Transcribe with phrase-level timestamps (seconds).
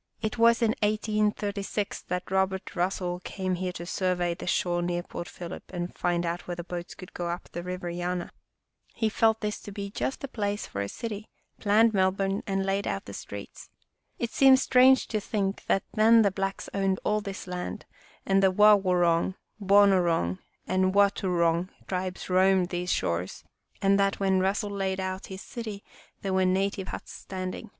[0.22, 5.28] "It was in 1836 that Robert Russell came here to survey the shore near Port
[5.28, 8.30] Phillip and find out whether boats could go up the River Yana.
[8.94, 12.44] He felt this to be just the place for a" Land!" 3 city, planned Melbourne
[12.46, 13.68] and laid out the streets.
[14.16, 17.84] It seems strange to think that then the blacks owned all this land
[18.24, 20.38] and the Wawoorong, Boo noorong,
[20.68, 23.42] and Wautourong tribes roamed these shores,
[23.82, 25.82] and that when Russell laid out his city
[26.22, 27.72] there were native huts standing.